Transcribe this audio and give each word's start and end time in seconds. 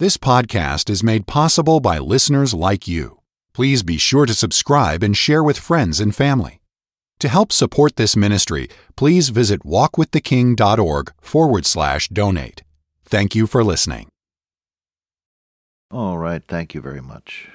This 0.00 0.16
podcast 0.16 0.88
is 0.90 1.02
made 1.02 1.26
possible 1.26 1.80
by 1.80 1.98
listeners 1.98 2.54
like 2.54 2.86
you. 2.86 3.18
Please 3.52 3.82
be 3.82 3.98
sure 3.98 4.26
to 4.26 4.32
subscribe 4.32 5.02
and 5.02 5.16
share 5.16 5.42
with 5.42 5.58
friends 5.58 5.98
and 5.98 6.14
family. 6.14 6.60
To 7.18 7.26
help 7.26 7.50
support 7.50 7.96
this 7.96 8.14
ministry, 8.14 8.68
please 8.94 9.30
visit 9.30 9.64
walkwiththeking.org 9.64 11.12
forward 11.20 11.66
slash 11.66 12.06
donate. 12.10 12.62
Thank 13.06 13.34
you 13.34 13.48
for 13.48 13.64
listening. 13.64 14.06
All 15.90 16.16
right, 16.16 16.44
thank 16.46 16.74
you 16.74 16.80
very 16.80 17.02
much. 17.02 17.48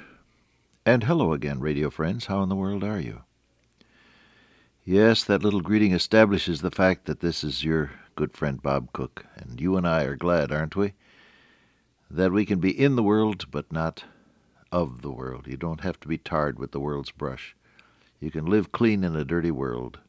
And 0.85 1.05
hello 1.05 1.31
again, 1.31 1.61
radio 1.61 1.89
friends. 1.89 2.25
How 2.25 2.43
in 2.43 2.49
the 2.49 2.57
world 2.57 2.83
are 2.83 2.99
you? 2.99 3.21
Yes, 4.83 5.23
that 5.23 5.43
little 5.43 5.61
greeting 5.61 5.93
establishes 5.93 6.59
the 6.59 6.71
fact 6.71 7.05
that 7.05 7.21
this 7.21 7.41
is 7.41 7.63
your 7.63 7.91
good 8.17 8.35
friend 8.35 8.61
Bob 8.61 8.91
Cook, 8.91 9.27
and 9.37 9.61
you 9.61 9.77
and 9.77 9.87
I 9.87 10.03
are 10.03 10.17
glad, 10.17 10.51
aren't 10.51 10.75
we? 10.75 10.91
That 12.13 12.31
we 12.31 12.45
can 12.45 12.59
be 12.59 12.69
in 12.69 12.95
the 12.95 13.03
world 13.03 13.49
but 13.49 13.71
not 13.71 14.03
of 14.71 15.01
the 15.01 15.11
world. 15.11 15.47
You 15.47 15.57
don't 15.57 15.81
have 15.81 15.99
to 16.01 16.07
be 16.07 16.17
tarred 16.17 16.59
with 16.59 16.71
the 16.71 16.79
world's 16.79 17.11
brush. 17.11 17.55
You 18.19 18.29
can 18.29 18.45
live 18.45 18.71
clean 18.71 19.03
in 19.03 19.15
a 19.15 19.25
dirty 19.25 19.51
world. 19.51 19.99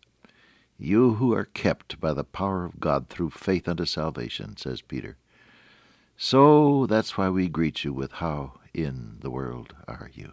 You 0.79 1.15
who 1.15 1.33
are 1.33 1.47
kept 1.47 1.99
by 2.01 2.13
the 2.13 2.25
power 2.25 2.65
of 2.67 2.79
God 2.79 3.09
through 3.09 3.31
faith 3.31 3.67
unto 3.67 3.87
salvation, 3.87 4.57
says 4.57 4.83
Peter. 4.83 5.17
So 6.17 6.87
that's 6.87 7.17
why 7.17 7.31
we 7.31 7.49
greet 7.49 7.85
you 7.85 7.93
with 7.93 8.13
How 8.13 8.61
in 8.75 9.17
the 9.21 9.31
world 9.31 9.75
are 9.89 10.11
you? 10.13 10.33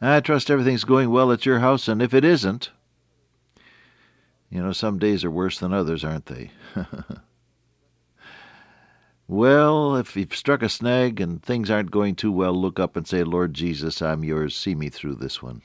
I 0.00 0.20
trust 0.20 0.50
everything's 0.50 0.84
going 0.84 1.10
well 1.10 1.30
at 1.32 1.46
your 1.46 1.60
house, 1.60 1.88
and 1.88 2.02
if 2.02 2.14
it 2.14 2.24
isn't, 2.24 2.70
you 4.50 4.62
know, 4.62 4.72
some 4.72 4.98
days 4.98 5.24
are 5.24 5.30
worse 5.30 5.58
than 5.58 5.72
others, 5.72 6.04
aren't 6.04 6.26
they? 6.26 6.50
Well, 9.32 9.96
if 9.96 10.14
you've 10.14 10.36
struck 10.36 10.62
a 10.62 10.68
snag 10.68 11.18
and 11.18 11.42
things 11.42 11.70
aren't 11.70 11.90
going 11.90 12.16
too 12.16 12.30
well, 12.30 12.52
look 12.52 12.78
up 12.78 12.96
and 12.96 13.08
say, 13.08 13.24
Lord 13.24 13.54
Jesus, 13.54 14.02
I'm 14.02 14.22
yours. 14.22 14.54
See 14.54 14.74
me 14.74 14.90
through 14.90 15.14
this 15.14 15.42
one. 15.42 15.62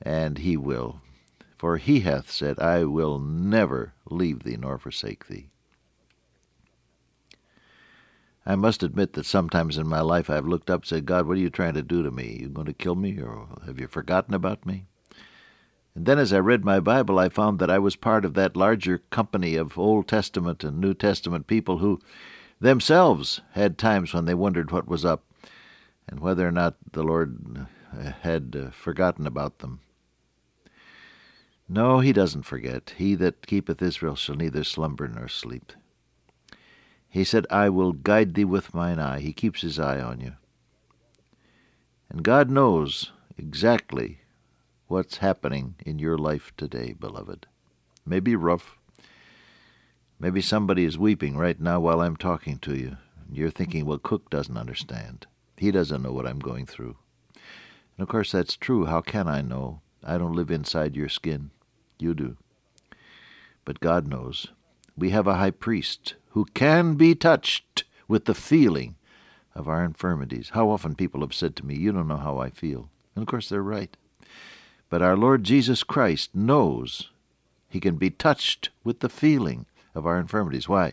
And 0.00 0.38
he 0.38 0.56
will. 0.56 1.02
For 1.58 1.76
he 1.76 2.00
hath 2.00 2.30
said, 2.30 2.58
I 2.58 2.84
will 2.84 3.18
never 3.18 3.92
leave 4.08 4.42
thee 4.42 4.56
nor 4.58 4.78
forsake 4.78 5.26
thee. 5.26 5.50
I 8.46 8.56
must 8.56 8.82
admit 8.82 9.12
that 9.12 9.26
sometimes 9.26 9.76
in 9.76 9.86
my 9.86 10.00
life 10.00 10.30
I've 10.30 10.48
looked 10.48 10.70
up 10.70 10.84
and 10.84 10.88
said, 10.88 11.04
God, 11.04 11.26
what 11.26 11.36
are 11.36 11.40
you 11.40 11.50
trying 11.50 11.74
to 11.74 11.82
do 11.82 12.02
to 12.02 12.10
me? 12.10 12.38
You 12.40 12.48
going 12.48 12.68
to 12.68 12.72
kill 12.72 12.94
me, 12.94 13.20
or 13.20 13.48
have 13.66 13.78
you 13.78 13.86
forgotten 13.86 14.32
about 14.32 14.64
me? 14.64 14.86
And 15.94 16.06
then 16.06 16.18
as 16.18 16.32
I 16.32 16.38
read 16.38 16.64
my 16.64 16.80
Bible, 16.80 17.18
I 17.18 17.28
found 17.28 17.58
that 17.58 17.70
I 17.70 17.78
was 17.78 17.96
part 17.96 18.24
of 18.24 18.34
that 18.34 18.56
larger 18.56 18.98
company 19.10 19.56
of 19.56 19.78
Old 19.78 20.08
Testament 20.08 20.64
and 20.64 20.78
New 20.78 20.94
Testament 20.94 21.46
people 21.46 21.78
who 21.78 22.00
themselves 22.60 23.40
had 23.52 23.76
times 23.76 24.14
when 24.14 24.24
they 24.24 24.34
wondered 24.34 24.70
what 24.70 24.88
was 24.88 25.04
up 25.04 25.24
and 26.08 26.20
whether 26.20 26.46
or 26.46 26.52
not 26.52 26.76
the 26.92 27.02
Lord 27.02 27.66
had 28.22 28.56
uh, 28.58 28.70
forgotten 28.70 29.26
about 29.26 29.58
them. 29.58 29.80
No, 31.68 32.00
he 32.00 32.12
doesn't 32.12 32.42
forget. 32.42 32.94
He 32.96 33.14
that 33.16 33.46
keepeth 33.46 33.82
Israel 33.82 34.16
shall 34.16 34.34
neither 34.34 34.64
slumber 34.64 35.08
nor 35.08 35.28
sleep. 35.28 35.72
He 37.08 37.24
said, 37.24 37.46
I 37.50 37.68
will 37.68 37.92
guide 37.92 38.34
thee 38.34 38.44
with 38.44 38.74
mine 38.74 38.98
eye. 38.98 39.20
He 39.20 39.32
keeps 39.32 39.60
his 39.60 39.78
eye 39.78 40.00
on 40.00 40.20
you. 40.20 40.32
And 42.08 42.22
God 42.22 42.50
knows 42.50 43.12
exactly 43.36 44.21
what's 44.88 45.18
happening 45.18 45.74
in 45.84 45.98
your 45.98 46.18
life 46.18 46.52
today, 46.56 46.94
beloved. 46.98 47.46
Maybe 48.04 48.36
rough. 48.36 48.76
Maybe 50.18 50.40
somebody 50.40 50.84
is 50.84 50.98
weeping 50.98 51.36
right 51.36 51.60
now 51.60 51.80
while 51.80 52.00
I'm 52.00 52.16
talking 52.16 52.58
to 52.58 52.76
you. 52.76 52.96
You're 53.30 53.50
thinking, 53.50 53.86
well, 53.86 53.98
Cook 53.98 54.30
doesn't 54.30 54.56
understand. 54.56 55.26
He 55.56 55.70
doesn't 55.70 56.02
know 56.02 56.12
what 56.12 56.26
I'm 56.26 56.38
going 56.38 56.66
through. 56.66 56.96
And 57.96 58.02
of 58.02 58.08
course, 58.08 58.32
that's 58.32 58.56
true. 58.56 58.86
How 58.86 59.00
can 59.00 59.28
I 59.28 59.40
know? 59.42 59.80
I 60.04 60.18
don't 60.18 60.34
live 60.34 60.50
inside 60.50 60.96
your 60.96 61.08
skin. 61.08 61.50
You 61.98 62.14
do. 62.14 62.36
But 63.64 63.80
God 63.80 64.06
knows. 64.06 64.48
We 64.96 65.10
have 65.10 65.26
a 65.26 65.36
high 65.36 65.52
priest 65.52 66.14
who 66.30 66.46
can 66.46 66.94
be 66.94 67.14
touched 67.14 67.84
with 68.08 68.24
the 68.24 68.34
feeling 68.34 68.96
of 69.54 69.68
our 69.68 69.84
infirmities. 69.84 70.50
How 70.50 70.70
often 70.70 70.94
people 70.94 71.20
have 71.20 71.34
said 71.34 71.56
to 71.56 71.66
me, 71.66 71.76
You 71.76 71.92
don't 71.92 72.08
know 72.08 72.16
how 72.16 72.38
I 72.38 72.50
feel. 72.50 72.90
And 73.14 73.22
of 73.22 73.28
course, 73.28 73.48
they're 73.48 73.62
right. 73.62 73.96
But 74.92 75.00
our 75.00 75.16
Lord 75.16 75.42
Jesus 75.42 75.84
Christ 75.84 76.34
knows 76.34 77.08
he 77.66 77.80
can 77.80 77.96
be 77.96 78.10
touched 78.10 78.68
with 78.84 79.00
the 79.00 79.08
feeling 79.08 79.64
of 79.94 80.04
our 80.04 80.18
infirmities. 80.18 80.68
Why? 80.68 80.92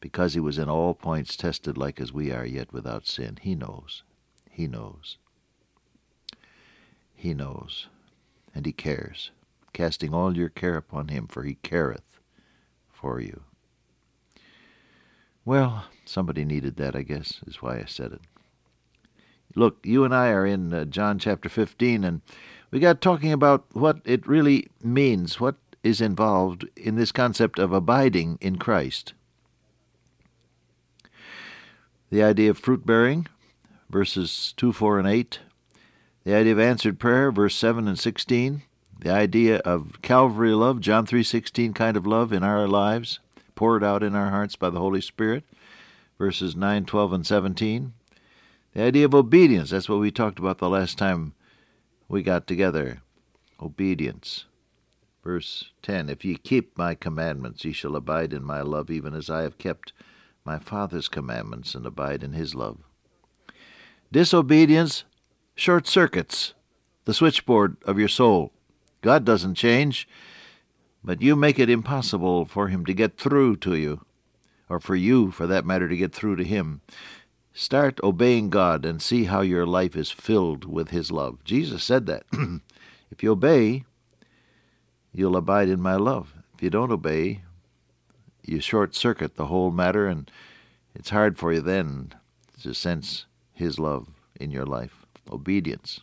Because 0.00 0.32
he 0.32 0.40
was 0.40 0.56
in 0.56 0.70
all 0.70 0.94
points 0.94 1.36
tested 1.36 1.76
like 1.76 2.00
as 2.00 2.10
we 2.10 2.32
are, 2.32 2.46
yet 2.46 2.72
without 2.72 3.06
sin. 3.06 3.36
He 3.42 3.54
knows. 3.54 4.02
He 4.50 4.66
knows. 4.66 5.18
He 7.14 7.34
knows. 7.34 7.88
And 8.54 8.64
he 8.64 8.72
cares, 8.72 9.30
casting 9.74 10.14
all 10.14 10.34
your 10.34 10.48
care 10.48 10.78
upon 10.78 11.08
him, 11.08 11.26
for 11.26 11.42
he 11.42 11.56
careth 11.56 12.18
for 12.90 13.20
you. 13.20 13.42
Well, 15.44 15.84
somebody 16.06 16.46
needed 16.46 16.76
that, 16.76 16.96
I 16.96 17.02
guess, 17.02 17.42
is 17.46 17.60
why 17.60 17.76
I 17.80 17.84
said 17.84 18.12
it. 18.12 18.22
Look, 19.54 19.84
you 19.84 20.02
and 20.04 20.14
I 20.14 20.30
are 20.30 20.46
in 20.46 20.72
uh, 20.72 20.86
John 20.86 21.18
chapter 21.18 21.50
15, 21.50 22.04
and 22.04 22.22
we 22.74 22.80
got 22.80 23.00
talking 23.00 23.30
about 23.30 23.64
what 23.72 24.00
it 24.04 24.26
really 24.26 24.66
means, 24.82 25.38
what 25.38 25.54
is 25.84 26.00
involved 26.00 26.66
in 26.76 26.96
this 26.96 27.12
concept 27.12 27.60
of 27.60 27.72
abiding 27.72 28.36
in 28.40 28.56
Christ. 28.56 29.12
The 32.10 32.24
idea 32.24 32.50
of 32.50 32.58
fruit 32.58 32.84
bearing, 32.84 33.28
verses 33.88 34.52
2, 34.56 34.72
4, 34.72 34.98
and 34.98 35.06
8. 35.06 35.38
The 36.24 36.34
idea 36.34 36.52
of 36.52 36.58
answered 36.58 36.98
prayer, 36.98 37.30
verse 37.30 37.54
7 37.54 37.86
and 37.86 37.96
16. 37.96 38.62
The 38.98 39.10
idea 39.10 39.58
of 39.58 40.02
Calvary 40.02 40.52
love, 40.52 40.80
John 40.80 41.06
3:16 41.06 41.74
kind 41.74 41.96
of 41.96 42.08
love 42.08 42.32
in 42.32 42.42
our 42.42 42.66
lives, 42.66 43.20
poured 43.54 43.84
out 43.84 44.02
in 44.02 44.16
our 44.16 44.30
hearts 44.30 44.56
by 44.56 44.70
the 44.70 44.80
Holy 44.80 45.00
Spirit, 45.00 45.44
verses 46.18 46.56
9, 46.56 46.86
12, 46.86 47.12
and 47.12 47.24
17. 47.24 47.92
The 48.72 48.82
idea 48.82 49.04
of 49.04 49.14
obedience, 49.14 49.70
that's 49.70 49.88
what 49.88 50.00
we 50.00 50.10
talked 50.10 50.40
about 50.40 50.58
the 50.58 50.68
last 50.68 50.98
time 50.98 51.34
we 52.14 52.22
got 52.22 52.46
together. 52.46 53.02
Obedience. 53.60 54.44
Verse 55.24 55.72
10 55.82 56.08
If 56.08 56.24
ye 56.24 56.36
keep 56.36 56.78
my 56.78 56.94
commandments, 56.94 57.64
ye 57.64 57.72
shall 57.72 57.96
abide 57.96 58.32
in 58.32 58.44
my 58.44 58.60
love, 58.60 58.88
even 58.88 59.14
as 59.14 59.28
I 59.28 59.42
have 59.42 59.58
kept 59.58 59.92
my 60.44 60.60
Father's 60.60 61.08
commandments 61.08 61.74
and 61.74 61.84
abide 61.84 62.22
in 62.22 62.32
his 62.32 62.54
love. 62.54 62.78
Disobedience 64.12 65.02
short 65.56 65.88
circuits 65.88 66.54
the 67.04 67.14
switchboard 67.14 67.78
of 67.84 67.98
your 67.98 68.06
soul. 68.06 68.52
God 69.02 69.24
doesn't 69.24 69.56
change, 69.56 70.06
but 71.02 71.20
you 71.20 71.34
make 71.34 71.58
it 71.58 71.68
impossible 71.68 72.44
for 72.44 72.68
him 72.68 72.86
to 72.86 72.94
get 72.94 73.18
through 73.18 73.56
to 73.56 73.74
you, 73.74 74.06
or 74.68 74.78
for 74.78 74.94
you, 74.94 75.32
for 75.32 75.48
that 75.48 75.66
matter, 75.66 75.88
to 75.88 75.96
get 75.96 76.14
through 76.14 76.36
to 76.36 76.44
him. 76.44 76.80
Start 77.56 78.00
obeying 78.02 78.50
God 78.50 78.84
and 78.84 79.00
see 79.00 79.24
how 79.24 79.40
your 79.40 79.64
life 79.64 79.94
is 79.94 80.10
filled 80.10 80.64
with 80.64 80.90
His 80.90 81.12
love. 81.12 81.38
Jesus 81.44 81.84
said 81.84 82.06
that. 82.06 82.24
if 83.12 83.22
you 83.22 83.30
obey, 83.30 83.84
you'll 85.12 85.36
abide 85.36 85.68
in 85.68 85.80
my 85.80 85.94
love. 85.94 86.34
If 86.56 86.64
you 86.64 86.70
don't 86.70 86.90
obey, 86.90 87.42
you 88.42 88.58
short 88.60 88.96
circuit 88.96 89.36
the 89.36 89.46
whole 89.46 89.70
matter, 89.70 90.08
and 90.08 90.28
it's 90.96 91.10
hard 91.10 91.38
for 91.38 91.52
you 91.52 91.60
then 91.60 92.12
to 92.60 92.74
sense 92.74 93.26
His 93.52 93.78
love 93.78 94.08
in 94.40 94.50
your 94.50 94.66
life. 94.66 95.06
Obedience. 95.30 96.00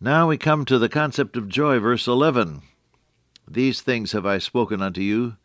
Now 0.00 0.28
we 0.28 0.38
come 0.38 0.64
to 0.66 0.78
the 0.78 0.88
concept 0.88 1.36
of 1.36 1.48
joy, 1.48 1.80
verse 1.80 2.06
11. 2.06 2.62
These 3.50 3.80
things 3.80 4.12
have 4.12 4.24
I 4.24 4.38
spoken 4.38 4.80
unto 4.80 5.00
you, 5.00 5.36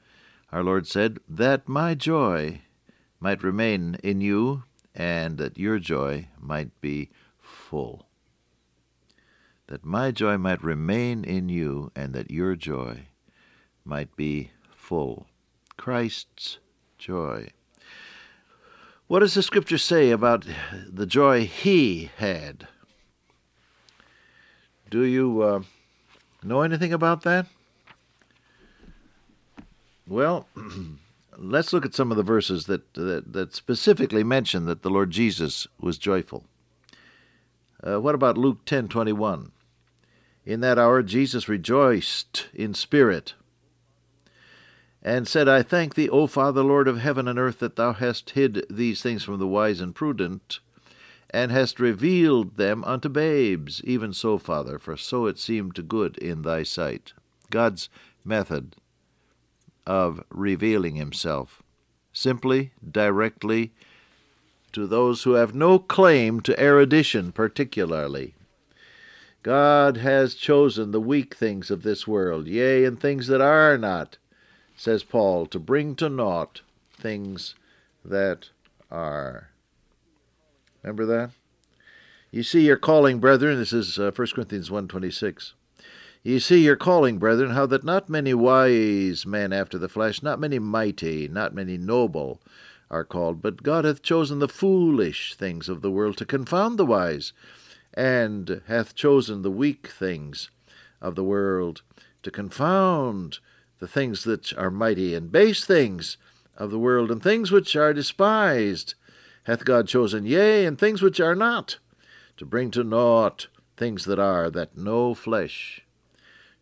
our 0.52 0.64
Lord 0.64 0.86
said, 0.86 1.18
that 1.28 1.68
my 1.68 1.96
joy 1.96 2.62
might 3.24 3.42
remain 3.42 3.96
in 4.04 4.20
you 4.20 4.64
and 4.94 5.38
that 5.38 5.58
your 5.58 5.80
joy 5.80 6.28
might 6.38 6.70
be 6.81 7.10
full. 7.40 8.06
That 9.68 9.86
my 9.86 10.12
joy 10.12 10.38
might 10.38 10.62
remain 10.62 11.24
in 11.24 11.48
you 11.48 11.90
and 11.96 12.14
that 12.14 12.30
your 12.30 12.58
joy 12.58 13.08
might 13.86 14.14
be 14.18 14.52
full. 14.75 15.28
Christ's 15.78 16.60
joy. 16.98 17.48
What 19.08 19.20
does 19.20 19.36
the 19.36 19.42
Scripture 19.42 19.78
say 19.78 20.12
about 20.12 20.46
the 20.86 21.06
joy 21.06 21.46
he 21.46 22.12
had? 22.18 22.68
Do 24.92 25.04
you 25.04 25.42
uh, 25.42 25.62
know 26.44 26.62
anything 26.62 26.92
about 26.92 27.22
that? 27.22 27.46
Well, 30.06 30.46
let's 31.38 31.74
look 31.74 31.85
at 31.85 31.95
some 31.95 32.12
of 32.12 32.18
the 32.18 32.24
verses 32.24 32.65
that, 32.65 32.94
that, 32.94 33.33
that 33.33 33.56
specifically 33.56 34.24
mention 34.24 34.65
that 34.65 34.81
the 34.81 34.89
Lord 34.89 35.12
Jesus 35.12 35.68
was 35.80 35.97
joyful. 35.97 36.45
Uh, 37.85 38.00
what 38.00 38.15
about 38.15 38.38
Luke 38.38 38.65
10:21? 38.65 39.51
In 40.45 40.62
that 40.62 40.80
hour 40.80 41.01
Jesus 41.03 41.50
rejoiced 41.50 42.47
in 42.53 42.74
spirit 42.74 43.33
and 45.01 45.27
said, 45.27 45.50
I 45.50 45.63
thank 45.63 45.95
thee, 45.95 46.09
O 46.09 46.27
Father, 46.27 46.63
Lord 46.63 46.88
of 46.88 47.00
heaven 47.00 47.27
and 47.27 47.38
earth, 47.38 47.59
that 47.59 47.75
thou 47.75 47.91
hast 47.91 48.31
hid 48.31 48.65
these 48.69 49.01
things 49.01 49.24
from 49.24 49.38
the 49.38 49.47
wise 49.47 49.81
and 49.81 49.94
prudent, 49.94 50.59
and 51.30 51.51
hast 51.51 51.80
revealed 51.80 52.56
them 52.56 52.83
unto 52.85 53.09
babes. 53.09 53.81
Even 53.83 54.13
so, 54.13 54.38
Father, 54.38 54.80
for 54.80 54.95
so 54.95 55.25
it 55.25 55.38
seemed 55.38 55.89
good 55.89 56.18
in 56.18 56.44
thy 56.44 56.63
sight. 56.63 57.12
God's 57.50 57.89
method 58.24 58.77
of 59.85 60.24
revealing 60.30 60.95
himself 60.95 61.62
simply, 62.13 62.71
directly, 62.89 63.71
to 64.71 64.88
those 64.88 65.24
who 65.24 65.33
have 65.33 65.53
no 65.53 65.80
claim 65.80 66.39
to 66.41 66.59
erudition, 66.59 67.31
particularly. 67.31 68.33
God 69.41 69.97
has 69.97 70.35
chosen 70.35 70.91
the 70.91 71.01
weak 71.01 71.35
things 71.35 71.69
of 71.69 71.83
this 71.83 72.07
world, 72.07 72.47
yea, 72.47 72.85
and 72.85 73.00
things 73.00 73.27
that 73.27 73.41
are 73.41 73.77
not, 73.77 74.18
says 74.75 75.03
Paul, 75.03 75.45
to 75.47 75.59
bring 75.59 75.95
to 75.97 76.07
naught 76.07 76.62
things 76.97 77.56
that 78.06 78.50
are. 78.89 79.50
Remember 80.81 81.06
that? 81.06 81.31
You 82.31 82.41
see 82.41 82.65
your 82.65 82.77
calling, 82.77 83.19
brethren, 83.19 83.59
this 83.59 83.74
is 83.74 84.00
uh, 84.00 84.12
1 84.15 84.27
Corinthians 84.33 84.69
1.26. 84.69 85.53
You 86.25 86.40
see 86.40 86.64
your 86.64 86.78
calling, 86.78 87.18
brethren, 87.18 87.50
how 87.50 87.66
that 87.66 87.84
not 87.84 88.08
many 88.08 88.34
wise 88.34 89.25
men 89.25 89.52
after 89.52 89.78
the 89.78 89.90
flesh, 89.90 90.24
not 90.24 90.40
many 90.40 90.58
mighty, 90.58 91.28
not 91.28 91.54
many 91.54 91.78
noble, 91.78 92.42
are 92.90 93.04
called, 93.04 93.42
but 93.42 93.62
God 93.62 93.84
hath 93.84 94.02
chosen 94.02 94.40
the 94.40 94.48
foolish 94.48 95.36
things 95.36 95.68
of 95.68 95.81
the 95.81 95.92
world 95.92 96.16
to 96.18 96.25
confound 96.25 96.80
the 96.80 96.86
wise, 96.86 97.34
and 97.94 98.62
hath 98.68 98.96
chosen 98.96 99.42
the 99.42 99.52
weak 99.52 99.88
things 99.88 100.50
of 101.02 101.16
the 101.16 101.25
world 101.25 101.81
to 102.22 102.31
confound 102.31 103.40
the 103.80 103.88
things 103.88 104.24
that 104.24 104.54
are 104.54 104.72
mighty, 104.72 105.14
and 105.14 105.30
base 105.30 105.66
things 105.66 106.16
of 106.56 106.72
the 106.72 106.80
world, 106.80 107.12
and 107.12 107.22
things 107.22 107.52
which 107.52 107.76
are 107.76 107.94
despised, 107.94 108.94
hath 109.44 109.66
God 109.66 109.90
chosen, 109.90 110.26
yea, 110.26 110.66
and 110.66 110.80
things 110.80 111.02
which 111.02 111.19
are 111.19 111.36
not, 111.36 111.80
to 112.38 112.46
bring 112.46 112.72
to 112.72 112.86
naught 112.86 113.48
things 113.76 114.06
that 114.06 114.19
are, 114.19 114.50
that 114.50 114.78
no 114.78 115.14
flesh 115.14 115.82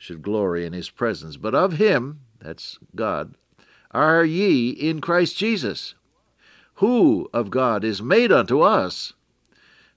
should 0.02 0.24
glory 0.24 0.66
in 0.66 0.74
his 0.74 0.90
presence. 0.90 1.38
But 1.38 1.54
of 1.54 1.74
him, 1.74 2.22
that's 2.40 2.80
God, 2.96 3.36
are 3.92 4.26
ye 4.26 4.72
in 4.72 5.00
Christ 5.00 5.38
Jesus, 5.38 5.94
who 6.76 7.30
of 7.32 7.52
God 7.52 7.84
is 7.84 8.02
made 8.02 8.32
unto 8.32 8.62
us 8.62 9.14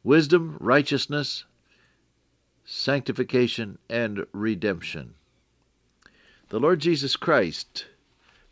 wisdom, 0.02 0.58
righteousness, 0.60 1.44
sanctification, 2.66 3.78
and 3.88 4.26
redemption. 4.34 5.14
The 6.50 6.60
Lord 6.60 6.80
Jesus 6.80 7.16
Christ 7.16 7.86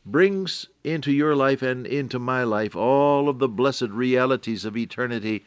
brings 0.06 0.68
into 0.82 1.12
your 1.12 1.36
life 1.36 1.60
and 1.60 1.86
into 1.86 2.18
my 2.18 2.44
life 2.44 2.74
all 2.74 3.28
of 3.28 3.40
the 3.40 3.48
blessed 3.48 3.90
realities 3.90 4.64
of 4.64 4.74
eternity 4.74 5.44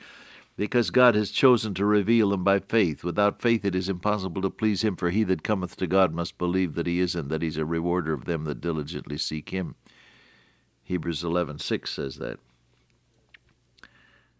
because 0.57 0.89
God 0.89 1.15
has 1.15 1.31
chosen 1.31 1.73
to 1.73 1.85
reveal 1.85 2.29
them 2.29 2.43
by 2.43 2.59
faith. 2.59 3.03
Without 3.03 3.41
faith 3.41 3.65
it 3.65 3.75
is 3.75 3.89
impossible 3.89 4.41
to 4.41 4.49
please 4.49 4.83
him, 4.83 4.95
for 4.95 5.09
he 5.09 5.23
that 5.25 5.43
cometh 5.43 5.75
to 5.77 5.87
God 5.87 6.13
must 6.13 6.37
believe 6.37 6.75
that 6.75 6.87
he 6.87 6.99
is, 6.99 7.15
and 7.15 7.29
that 7.29 7.41
he 7.41 7.49
is 7.49 7.57
a 7.57 7.65
rewarder 7.65 8.13
of 8.13 8.25
them 8.25 8.45
that 8.45 8.61
diligently 8.61 9.17
seek 9.17 9.49
him. 9.49 9.75
Hebrews 10.83 11.23
11:6 11.23 11.87
says 11.89 12.15
that. 12.17 12.39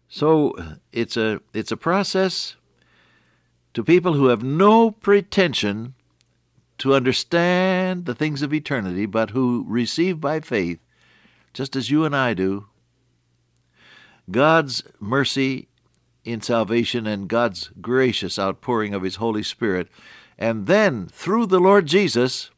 So 0.08 0.54
it's 0.92 1.16
a 1.16 1.40
it's 1.52 1.72
a 1.72 1.76
process 1.76 2.56
to 3.74 3.84
people 3.84 4.14
who 4.14 4.26
have 4.26 4.42
no 4.42 4.90
pretension 4.90 5.94
to 6.78 6.94
understand 6.94 8.04
the 8.04 8.14
things 8.14 8.42
of 8.42 8.54
eternity, 8.54 9.06
but 9.06 9.30
who 9.30 9.64
receive 9.66 10.20
by 10.20 10.40
faith, 10.40 10.78
just 11.52 11.74
as 11.74 11.90
you 11.90 12.04
and 12.04 12.14
I 12.14 12.32
do, 12.34 12.66
God's 14.30 14.82
mercy 15.00 15.68
in 16.26 16.40
salvation 16.40 17.06
and 17.06 17.28
God's 17.28 17.70
gracious 17.80 18.38
outpouring 18.38 18.94
of 18.94 19.02
His 19.02 19.16
Holy 19.16 19.42
Spirit. 19.42 19.88
And 20.36 20.66
then, 20.66 21.06
through 21.06 21.46
the 21.46 21.60
Lord 21.60 21.86
Jesus, 21.86 22.50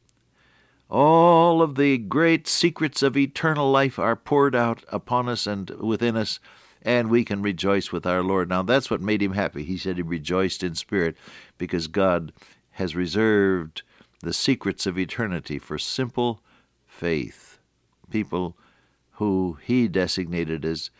all 0.89 1.61
of 1.61 1.75
the 1.75 1.99
great 1.99 2.49
secrets 2.49 3.03
of 3.03 3.17
eternal 3.17 3.71
life 3.71 3.99
are 3.99 4.17
poured 4.17 4.57
out 4.57 4.85
upon 4.89 5.29
us 5.29 5.47
and 5.47 5.71
within 5.71 6.17
us, 6.17 6.41
and 6.83 7.11
we 7.11 7.25
can 7.25 7.43
rejoice 7.43 7.93
with 7.93 8.07
our 8.07 8.23
Lord. 8.23 8.49
Now, 8.49 8.63
that's 8.63 8.91
what 8.91 9.03
made 9.03 9.23
him 9.23 9.35
happy. 9.35 9.65
He 9.65 9.77
said 9.77 9.97
he 9.97 10.03
rejoiced 10.03 10.63
in 10.63 10.75
spirit 10.75 11.17
because 11.59 11.87
God 11.89 12.33
has 12.73 12.97
reserved 12.97 13.83
the 14.21 14.33
secrets 14.33 14.87
of 14.87 14.99
eternity 14.99 15.59
for 15.59 15.79
simple 15.79 16.41
faith, 16.87 17.59
people 18.11 18.57
who 19.13 19.59
he 19.63 19.89
designated 19.89 20.65
as 20.65 20.91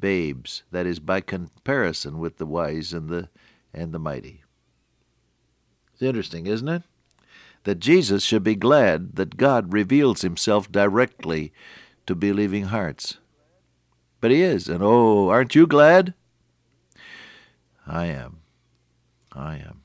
babes, 0.00 0.62
that 0.70 0.86
is, 0.86 0.98
by 0.98 1.20
comparison 1.20 2.18
with 2.18 2.38
the 2.38 2.46
wise 2.46 2.92
and 2.92 3.08
the, 3.08 3.28
and 3.72 3.92
the 3.92 3.98
mighty. 3.98 4.42
It's 5.92 6.02
interesting, 6.02 6.46
isn't 6.46 6.68
it? 6.68 6.82
That 7.64 7.80
Jesus 7.80 8.22
should 8.22 8.44
be 8.44 8.54
glad 8.54 9.16
that 9.16 9.36
God 9.36 9.72
reveals 9.72 10.22
himself 10.22 10.70
directly 10.70 11.52
to 12.06 12.14
believing 12.14 12.64
hearts. 12.64 13.18
But 14.20 14.30
he 14.30 14.42
is, 14.42 14.68
and 14.68 14.82
oh, 14.82 15.28
aren't 15.28 15.54
you 15.54 15.66
glad? 15.66 16.14
I 17.86 18.06
am. 18.06 18.40
I 19.32 19.56
am. 19.56 19.82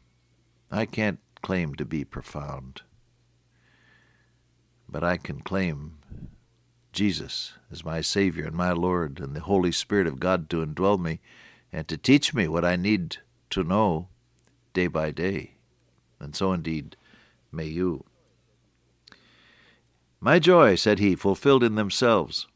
I 0.72 0.86
can't 0.86 1.20
claim 1.42 1.76
to 1.76 1.86
be 1.86 2.06
profound, 2.06 2.82
but 4.88 5.04
I 5.04 5.18
can 5.18 5.42
claim 5.42 5.98
Jesus 6.92 7.54
as 7.72 7.86
my 7.86 8.02
Savior 8.02 8.46
and 8.46 8.56
my 8.56 8.72
Lord, 8.72 9.20
and 9.20 9.36
the 9.36 9.42
Holy 9.42 9.72
Spirit 9.72 10.08
of 10.08 10.20
God 10.20 10.50
to 10.50 10.66
indwell 10.66 11.00
me 11.00 11.20
and 11.72 11.88
to 11.88 11.98
teach 11.98 12.34
me 12.34 12.48
what 12.48 12.66
I 12.66 12.76
need 12.76 13.18
to 13.52 13.64
know 13.64 14.08
day 14.74 14.88
by 14.88 15.12
day. 15.12 15.52
And 16.20 16.36
so 16.36 16.52
indeed 16.52 16.98
may 17.52 17.66
you. 17.66 18.04
My 20.20 20.38
joy, 20.38 20.76
said 20.76 21.00
he, 21.00 21.16
fulfilled 21.16 21.64
in 21.64 21.76
themselves. 21.76 22.48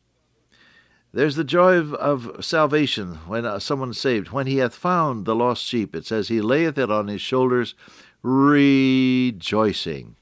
There's 1.14 1.38
the 1.38 1.46
joy 1.46 1.78
of, 1.78 1.94
of 1.94 2.44
salvation 2.44 3.16
when 3.26 3.46
uh, 3.46 3.60
someone's 3.60 4.00
saved. 4.00 4.32
When 4.32 4.48
he 4.48 4.58
hath 4.58 4.76
found 4.76 5.26
the 5.26 5.34
lost 5.34 5.64
sheep, 5.64 5.96
it 5.96 6.06
says, 6.06 6.28
he 6.28 6.42
layeth 6.42 6.78
it 6.78 6.92
on 6.92 7.08
his 7.08 7.22
shoulders, 7.22 7.74
rejoicing. 8.22 10.18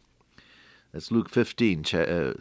That's 0.94 1.12
Luke 1.12 1.30
15, 1.30 1.82
cha- 1.84 1.98
uh, 1.98 2.34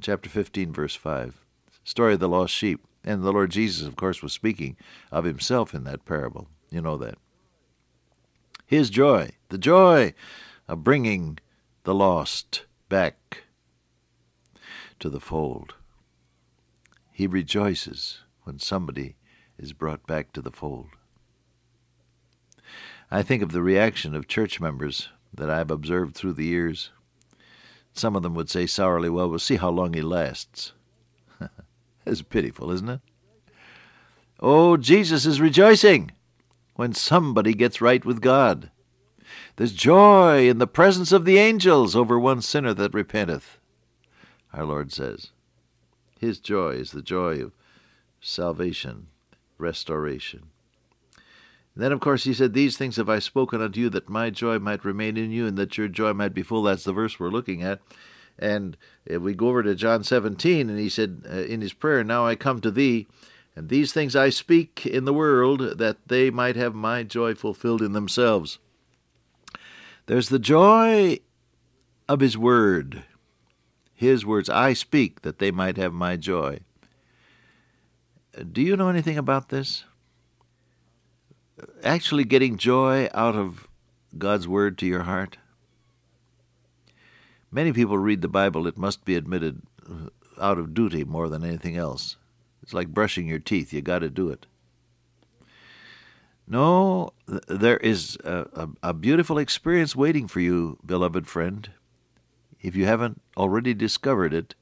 chapter 0.00 0.30
15, 0.30 0.72
verse 0.72 0.96
5. 0.96 1.38
Story 1.84 2.14
of 2.14 2.20
the 2.20 2.28
lost 2.28 2.54
sheep. 2.54 2.82
And 3.04 3.22
the 3.22 3.32
Lord 3.32 3.50
Jesus, 3.50 3.86
of 3.86 3.96
course, 3.96 4.22
was 4.22 4.32
speaking 4.32 4.76
of 5.10 5.24
himself 5.24 5.74
in 5.74 5.84
that 5.84 6.06
parable. 6.06 6.48
You 6.70 6.80
know 6.80 6.96
that. 6.96 7.16
His 8.64 8.88
joy, 8.88 9.32
the 9.50 9.58
joy 9.58 10.14
of 10.68 10.82
bringing 10.82 11.38
the 11.84 11.94
lost 11.94 12.64
back 12.88 13.44
to 14.98 15.10
the 15.10 15.20
fold. 15.20 15.74
He 17.10 17.26
rejoices 17.26 18.20
when 18.44 18.58
somebody 18.58 19.16
is 19.58 19.74
brought 19.74 20.06
back 20.06 20.32
to 20.32 20.40
the 20.40 20.52
fold. 20.52 20.88
I 23.10 23.22
think 23.22 23.42
of 23.42 23.52
the 23.52 23.62
reaction 23.62 24.14
of 24.14 24.28
church 24.28 24.60
members 24.60 25.10
that 25.34 25.50
I've 25.50 25.70
observed 25.70 26.14
through 26.14 26.34
the 26.34 26.46
years 26.46 26.90
some 27.92 28.16
of 28.16 28.22
them 28.22 28.34
would 28.34 28.50
say 28.50 28.66
sourly, 28.66 29.08
Well, 29.08 29.28
we'll 29.28 29.38
see 29.38 29.56
how 29.56 29.70
long 29.70 29.94
he 29.94 30.00
lasts. 30.00 30.72
it's 32.06 32.22
pitiful, 32.22 32.70
isn't 32.70 32.88
it? 32.88 33.00
Oh, 34.40 34.76
Jesus 34.76 35.24
is 35.24 35.40
rejoicing 35.40 36.10
when 36.74 36.92
somebody 36.92 37.54
gets 37.54 37.80
right 37.80 38.04
with 38.04 38.20
God. 38.20 38.70
There's 39.56 39.72
joy 39.72 40.48
in 40.48 40.58
the 40.58 40.66
presence 40.66 41.12
of 41.12 41.24
the 41.24 41.38
angels 41.38 41.94
over 41.94 42.18
one 42.18 42.42
sinner 42.42 42.74
that 42.74 42.94
repenteth, 42.94 43.58
our 44.52 44.64
Lord 44.64 44.92
says. 44.92 45.30
His 46.18 46.38
joy 46.38 46.70
is 46.72 46.92
the 46.92 47.02
joy 47.02 47.40
of 47.40 47.52
salvation, 48.20 49.08
restoration. 49.58 50.48
Then, 51.74 51.92
of 51.92 52.00
course, 52.00 52.24
he 52.24 52.34
said, 52.34 52.52
These 52.52 52.76
things 52.76 52.96
have 52.96 53.08
I 53.08 53.18
spoken 53.18 53.62
unto 53.62 53.80
you, 53.80 53.88
that 53.90 54.08
my 54.08 54.30
joy 54.30 54.58
might 54.58 54.84
remain 54.84 55.16
in 55.16 55.30
you, 55.30 55.46
and 55.46 55.56
that 55.56 55.78
your 55.78 55.88
joy 55.88 56.12
might 56.12 56.34
be 56.34 56.42
full. 56.42 56.62
That's 56.62 56.84
the 56.84 56.92
verse 56.92 57.18
we're 57.18 57.30
looking 57.30 57.62
at. 57.62 57.80
And 58.38 58.76
if 59.06 59.22
we 59.22 59.34
go 59.34 59.48
over 59.48 59.62
to 59.62 59.74
John 59.74 60.04
17, 60.04 60.68
and 60.68 60.78
he 60.78 60.88
said 60.88 61.24
uh, 61.30 61.36
in 61.38 61.60
his 61.60 61.72
prayer, 61.72 62.04
Now 62.04 62.26
I 62.26 62.34
come 62.34 62.60
to 62.60 62.70
thee, 62.70 63.06
and 63.56 63.68
these 63.68 63.92
things 63.92 64.14
I 64.14 64.30
speak 64.30 64.84
in 64.84 65.04
the 65.04 65.14
world, 65.14 65.78
that 65.78 66.08
they 66.08 66.30
might 66.30 66.56
have 66.56 66.74
my 66.74 67.02
joy 67.02 67.34
fulfilled 67.34 67.82
in 67.82 67.92
themselves. 67.92 68.58
There's 70.06 70.28
the 70.28 70.38
joy 70.38 71.20
of 72.08 72.20
his 72.20 72.36
word. 72.36 73.04
His 73.94 74.26
words, 74.26 74.50
I 74.50 74.72
speak, 74.72 75.22
that 75.22 75.38
they 75.38 75.50
might 75.50 75.76
have 75.76 75.92
my 75.92 76.16
joy. 76.16 76.60
Do 78.50 78.60
you 78.60 78.76
know 78.76 78.88
anything 78.88 79.16
about 79.16 79.50
this? 79.50 79.84
Actually 81.82 82.24
getting 82.24 82.56
joy 82.56 83.08
out 83.14 83.34
of 83.36 83.68
God's 84.16 84.48
Word 84.48 84.78
to 84.78 84.86
your 84.86 85.02
heart? 85.02 85.38
Many 87.50 87.72
people 87.72 87.98
read 87.98 88.22
the 88.22 88.28
Bible, 88.28 88.66
it 88.66 88.78
must 88.78 89.04
be 89.04 89.14
admitted, 89.14 89.62
uh, 89.88 90.08
out 90.40 90.58
of 90.58 90.74
duty 90.74 91.04
more 91.04 91.28
than 91.28 91.44
anything 91.44 91.76
else. 91.76 92.16
It's 92.62 92.72
like 92.72 92.88
brushing 92.88 93.26
your 93.26 93.38
teeth. 93.38 93.72
You 93.72 93.82
got 93.82 93.98
to 93.98 94.10
do 94.10 94.30
it. 94.30 94.46
No, 96.46 97.12
there 97.26 97.76
is 97.78 98.16
a, 98.24 98.46
a, 98.54 98.68
a, 98.82 98.94
beautiful 98.94 99.38
experience 99.38 99.94
waiting 99.94 100.28
for 100.28 100.40
you, 100.40 100.78
beloved 100.84 101.26
friend. 101.26 101.70
If 102.60 102.74
you 102.76 102.84
haven't 102.86 103.20
already 103.36 103.74
discovered 103.74 104.34
it, 104.34 104.54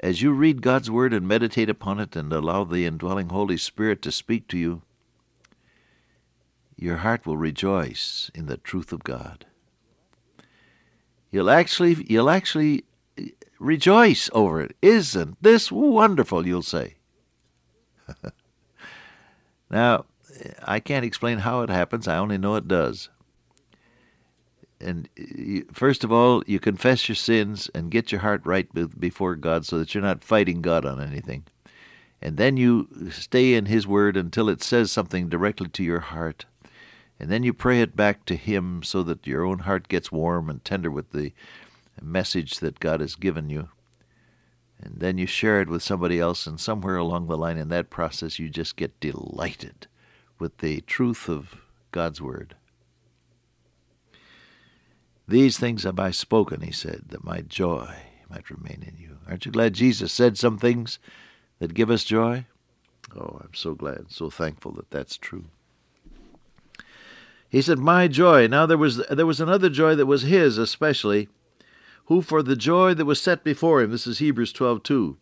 as 0.00 0.22
you 0.22 0.32
read 0.32 0.62
God's 0.62 0.90
Word 0.90 1.12
and 1.12 1.26
meditate 1.26 1.68
upon 1.70 2.00
it 2.00 2.14
and 2.16 2.32
allow 2.32 2.64
the 2.64 2.86
indwelling 2.86 3.30
Holy 3.30 3.56
Spirit 3.56 4.02
to 4.02 4.12
speak 4.12 4.48
to 4.48 4.58
you, 4.58 4.82
your 6.76 6.98
heart 6.98 7.26
will 7.26 7.36
rejoice 7.36 8.30
in 8.34 8.46
the 8.46 8.56
truth 8.56 8.92
of 8.92 9.04
God. 9.04 9.46
You'll 11.30 11.50
actually, 11.50 12.04
you'll 12.08 12.30
actually 12.30 12.84
rejoice 13.58 14.30
over 14.32 14.60
it. 14.60 14.76
Isn't 14.82 15.42
this 15.42 15.72
wonderful? 15.72 16.46
You'll 16.46 16.62
say. 16.62 16.94
now, 19.70 20.04
I 20.62 20.80
can't 20.80 21.04
explain 21.04 21.38
how 21.38 21.62
it 21.62 21.70
happens. 21.70 22.06
I 22.06 22.18
only 22.18 22.38
know 22.38 22.56
it 22.56 22.68
does. 22.68 23.08
And 24.78 25.08
first 25.72 26.04
of 26.04 26.12
all, 26.12 26.42
you 26.46 26.60
confess 26.60 27.08
your 27.08 27.16
sins 27.16 27.70
and 27.74 27.90
get 27.90 28.12
your 28.12 28.20
heart 28.20 28.42
right 28.44 28.68
before 28.98 29.34
God 29.34 29.64
so 29.64 29.78
that 29.78 29.94
you're 29.94 30.02
not 30.02 30.22
fighting 30.22 30.60
God 30.60 30.84
on 30.84 31.00
anything. 31.00 31.44
And 32.20 32.36
then 32.36 32.56
you 32.56 33.10
stay 33.10 33.54
in 33.54 33.66
His 33.66 33.86
Word 33.86 34.16
until 34.16 34.48
it 34.48 34.62
says 34.62 34.90
something 34.92 35.28
directly 35.28 35.68
to 35.68 35.82
your 35.82 36.00
heart. 36.00 36.44
And 37.18 37.30
then 37.30 37.42
you 37.42 37.54
pray 37.54 37.80
it 37.80 37.96
back 37.96 38.24
to 38.26 38.36
Him 38.36 38.82
so 38.82 39.02
that 39.04 39.26
your 39.26 39.44
own 39.44 39.60
heart 39.60 39.88
gets 39.88 40.12
warm 40.12 40.50
and 40.50 40.64
tender 40.64 40.90
with 40.90 41.12
the 41.12 41.32
message 42.00 42.58
that 42.60 42.80
God 42.80 43.00
has 43.00 43.14
given 43.14 43.48
you. 43.48 43.68
And 44.78 45.00
then 45.00 45.16
you 45.16 45.26
share 45.26 45.62
it 45.62 45.70
with 45.70 45.82
somebody 45.82 46.20
else, 46.20 46.46
and 46.46 46.60
somewhere 46.60 46.96
along 46.96 47.26
the 47.26 47.38
line 47.38 47.56
in 47.56 47.70
that 47.70 47.88
process, 47.88 48.38
you 48.38 48.50
just 48.50 48.76
get 48.76 49.00
delighted 49.00 49.86
with 50.38 50.58
the 50.58 50.82
truth 50.82 51.28
of 51.30 51.62
God's 51.92 52.20
Word. 52.20 52.54
These 55.26 55.58
things 55.58 55.84
have 55.84 55.98
I 55.98 56.10
spoken, 56.10 56.60
he 56.60 56.72
said, 56.72 57.06
that 57.08 57.24
my 57.24 57.40
joy 57.40 57.94
might 58.28 58.50
remain 58.50 58.84
in 58.86 58.96
you. 58.98 59.16
Aren't 59.26 59.46
you 59.46 59.52
glad 59.52 59.72
Jesus 59.72 60.12
said 60.12 60.36
some 60.36 60.58
things 60.58 60.98
that 61.58 61.74
give 61.74 61.90
us 61.90 62.04
joy? 62.04 62.44
Oh, 63.16 63.40
I'm 63.42 63.54
so 63.54 63.74
glad, 63.74 64.10
so 64.10 64.28
thankful 64.28 64.72
that 64.72 64.90
that's 64.90 65.16
true. 65.16 65.46
He 67.56 67.62
said, 67.62 67.78
"My 67.78 68.06
joy." 68.06 68.46
Now 68.48 68.66
there 68.66 68.76
was 68.76 68.98
there 69.08 69.24
was 69.24 69.40
another 69.40 69.70
joy 69.70 69.94
that 69.94 70.04
was 70.04 70.24
his 70.24 70.58
especially, 70.58 71.30
who 72.04 72.20
for 72.20 72.42
the 72.42 72.54
joy 72.54 72.92
that 72.92 73.06
was 73.06 73.18
set 73.18 73.42
before 73.42 73.80
him. 73.80 73.90
This 73.90 74.06
is 74.06 74.18
Hebrews 74.18 74.52
twelve 74.52 74.82
two. 74.82 75.16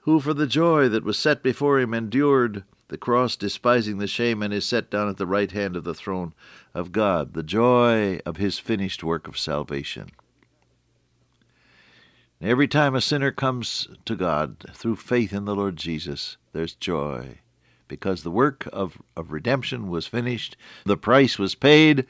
Who 0.00 0.18
for 0.18 0.34
the 0.34 0.48
joy 0.48 0.88
that 0.88 1.04
was 1.04 1.16
set 1.16 1.44
before 1.44 1.78
him 1.78 1.94
endured 1.94 2.64
the 2.88 2.98
cross, 2.98 3.36
despising 3.36 3.98
the 3.98 4.08
shame, 4.08 4.42
and 4.42 4.52
is 4.52 4.66
set 4.66 4.90
down 4.90 5.08
at 5.08 5.16
the 5.16 5.28
right 5.28 5.52
hand 5.52 5.76
of 5.76 5.84
the 5.84 5.94
throne 5.94 6.34
of 6.74 6.90
God, 6.90 7.34
the 7.34 7.44
joy 7.44 8.18
of 8.26 8.38
his 8.38 8.58
finished 8.58 9.04
work 9.04 9.28
of 9.28 9.38
salvation. 9.38 10.08
Every 12.40 12.66
time 12.66 12.96
a 12.96 13.00
sinner 13.00 13.30
comes 13.30 13.86
to 14.06 14.16
God 14.16 14.56
through 14.74 14.96
faith 14.96 15.32
in 15.32 15.44
the 15.44 15.54
Lord 15.54 15.76
Jesus, 15.76 16.36
there's 16.52 16.74
joy 16.74 17.38
because 17.88 18.22
the 18.22 18.30
work 18.30 18.68
of, 18.72 18.98
of 19.16 19.32
redemption 19.32 19.88
was 19.88 20.06
finished, 20.06 20.56
the 20.84 20.96
price 20.96 21.38
was 21.38 21.54
paid, 21.54 22.06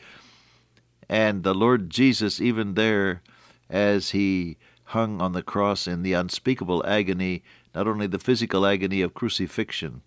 and 1.09 1.43
the 1.43 1.55
Lord 1.55 1.91
Jesus, 1.91 2.41
even 2.41 2.75
there, 2.75 3.23
as 3.69 4.11
he 4.11 4.57
hung 4.89 5.21
on 5.21 5.33
the 5.33 5.43
cross 5.43 5.87
in 5.87 6.03
the 6.03 6.13
unspeakable 6.13 6.85
agony, 6.87 7.43
not 7.75 7.89
only 7.89 8.07
the 8.07 8.19
physical 8.19 8.67
agony 8.67 9.01
of 9.01 9.15
crucifixion, 9.15 10.03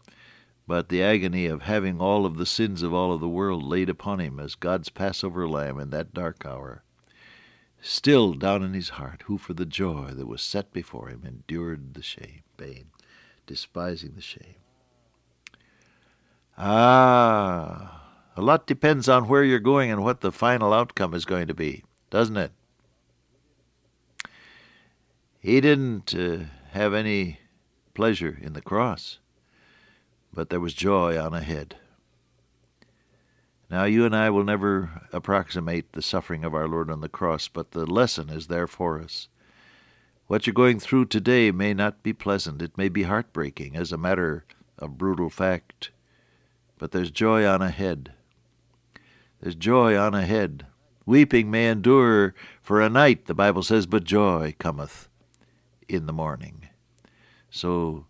but 0.68 0.90
the 0.90 1.02
agony 1.02 1.46
of 1.46 1.64
having 1.64 2.00
all 2.00 2.26
of 2.26 2.38
the 2.38 2.46
sins 2.46 2.82
of 2.82 2.94
all 2.94 3.14
of 3.14 3.22
the 3.22 3.30
world 3.30 3.64
laid 3.64 3.90
upon 3.90 4.20
him 4.20 4.40
as 4.40 4.56
God's 4.56 4.90
Passover 4.90 5.48
lamb 5.48 5.80
in 5.80 5.90
that 5.92 6.14
dark 6.14 6.46
hour. 6.46 6.84
Still 7.82 8.34
down 8.34 8.64
in 8.64 8.74
his 8.74 8.90
heart, 8.90 9.24
who 9.28 9.38
for 9.38 9.54
the 9.54 9.66
joy 9.66 10.12
that 10.12 10.28
was 10.28 10.42
set 10.42 10.74
before 10.74 11.10
him 11.10 11.24
endured 11.26 11.94
the 11.94 12.02
shame, 12.02 12.42
pain, 12.58 12.88
despising 13.46 14.14
the 14.16 14.22
shame. 14.22 14.56
Ah, 16.58 18.02
a 18.36 18.42
lot 18.42 18.66
depends 18.66 19.08
on 19.08 19.28
where 19.28 19.44
you're 19.44 19.60
going 19.60 19.92
and 19.92 20.04
what 20.04 20.22
the 20.22 20.32
final 20.32 20.74
outcome 20.74 21.14
is 21.14 21.26
going 21.26 21.48
to 21.48 21.54
be, 21.54 21.84
doesn't 22.10 22.38
it? 22.38 22.52
He 25.40 25.62
didn't 25.62 26.16
uh, 26.16 26.46
have 26.72 26.94
any 26.94 27.40
pleasure 27.94 28.38
in 28.42 28.54
the 28.54 28.62
cross 28.62 29.20
but 30.38 30.52
there 30.52 30.60
was 30.60 30.76
joy 30.76 31.20
on 31.20 31.34
ahead. 31.34 31.78
Now, 33.72 33.86
you 33.86 34.06
and 34.06 34.16
I 34.16 34.30
will 34.30 34.44
never 34.44 35.02
approximate 35.12 35.94
the 35.94 36.04
suffering 36.04 36.44
of 36.44 36.54
our 36.54 36.68
Lord 36.68 36.92
on 36.92 37.02
the 37.02 37.10
cross, 37.10 37.48
but 37.48 37.72
the 37.72 37.88
lesson 37.88 38.30
is 38.30 38.46
there 38.46 38.68
for 38.68 39.02
us. 39.02 39.30
What 40.28 40.46
you're 40.46 40.54
going 40.54 40.80
through 40.80 41.06
today 41.06 41.50
may 41.50 41.74
not 41.74 42.04
be 42.04 42.14
pleasant. 42.14 42.62
It 42.62 42.78
may 42.78 42.88
be 42.88 43.04
heartbreaking, 43.04 43.76
as 43.76 43.92
a 43.92 43.98
matter 43.98 44.46
of 44.78 45.00
brutal 45.00 45.32
fact. 45.32 45.90
But 46.78 46.92
there's 46.92 47.12
joy 47.12 47.46
on 47.46 47.62
ahead. 47.62 48.14
There's 49.42 49.56
joy 49.56 49.98
on 49.98 50.14
ahead. 50.14 50.66
Weeping 51.06 51.50
may 51.50 51.70
endure 51.70 52.36
for 52.62 52.82
a 52.82 52.90
night, 52.90 53.26
the 53.26 53.34
Bible 53.34 53.64
says, 53.64 53.86
but 53.86 54.04
joy 54.04 54.56
cometh 54.60 55.08
in 55.88 56.06
the 56.06 56.14
morning. 56.14 56.68
So 57.50 58.08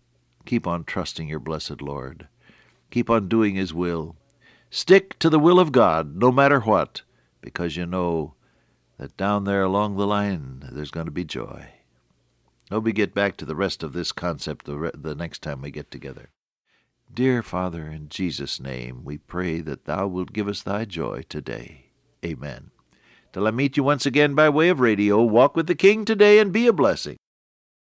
Keep 0.48 0.66
on 0.66 0.84
trusting 0.84 1.28
your 1.28 1.40
blessed 1.40 1.82
Lord. 1.82 2.26
Keep 2.90 3.10
on 3.10 3.28
doing 3.28 3.56
His 3.56 3.74
will. 3.74 4.16
Stick 4.70 5.18
to 5.18 5.28
the 5.28 5.38
will 5.38 5.60
of 5.60 5.72
God, 5.72 6.16
no 6.16 6.32
matter 6.32 6.60
what, 6.60 7.02
because 7.42 7.76
you 7.76 7.84
know 7.84 8.32
that 8.96 9.14
down 9.18 9.44
there 9.44 9.62
along 9.62 9.98
the 9.98 10.06
line 10.06 10.66
there's 10.72 10.90
going 10.90 11.04
to 11.04 11.12
be 11.12 11.22
joy. 11.22 11.66
Hope 12.70 12.84
we 12.84 12.94
get 12.94 13.12
back 13.12 13.36
to 13.36 13.44
the 13.44 13.54
rest 13.54 13.82
of 13.82 13.92
this 13.92 14.10
concept 14.10 14.64
the, 14.64 14.90
the 14.94 15.14
next 15.14 15.42
time 15.42 15.60
we 15.60 15.70
get 15.70 15.90
together. 15.90 16.30
Dear 17.12 17.42
Father, 17.42 17.86
in 17.88 18.08
Jesus' 18.08 18.60
name, 18.60 19.02
we 19.04 19.18
pray 19.18 19.60
that 19.62 19.86
Thou 19.86 20.06
wilt 20.06 20.32
give 20.32 20.46
us 20.46 20.62
Thy 20.62 20.84
joy 20.84 21.24
today. 21.28 21.86
Amen. 22.24 22.70
Till 23.32 23.46
I 23.46 23.50
meet 23.50 23.76
you 23.76 23.82
once 23.82 24.06
again 24.06 24.34
by 24.34 24.48
way 24.48 24.68
of 24.68 24.80
radio, 24.80 25.22
walk 25.22 25.56
with 25.56 25.66
the 25.66 25.74
King 25.74 26.04
today 26.04 26.38
and 26.38 26.52
be 26.52 26.66
a 26.66 26.72
blessing. 26.72 27.16